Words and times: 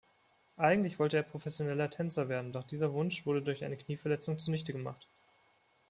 Eigentlich 0.57 0.97
wollte 0.97 1.17
er 1.17 1.21
professioneller 1.21 1.91
Tänzer 1.91 2.27
werden, 2.27 2.51
doch 2.53 2.63
dieser 2.63 2.91
Wunsch 2.91 3.23
wurde 3.27 3.43
durch 3.43 3.63
eine 3.63 3.77
Knieverletzung 3.77 4.39
zunichtegemacht. 4.39 5.07